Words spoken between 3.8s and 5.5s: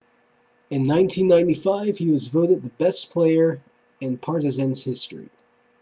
in partizan's history